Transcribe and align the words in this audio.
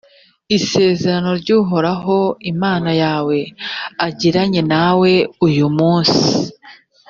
isezerano 0.57 1.29
ry’uhoraho 1.41 2.17
imana 2.51 2.89
yawe 3.03 3.37
agiranye 4.07 4.61
nawe 4.73 5.11
uyu 5.47 5.67
munsi, 5.77 6.25